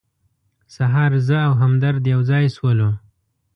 سهار 0.75 1.11
زه 1.27 1.37
او 1.47 1.53
همدرد 1.61 2.03
یو 2.13 2.19
ځای 2.29 2.45
شولو. 2.55 2.89